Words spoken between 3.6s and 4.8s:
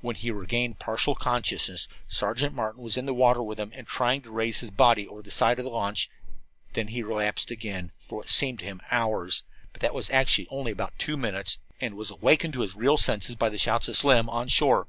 him, and trying to raise his